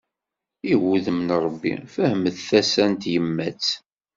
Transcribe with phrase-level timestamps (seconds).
[0.71, 3.65] I wudem n Rebbi, fehmet tasa n tyemmat.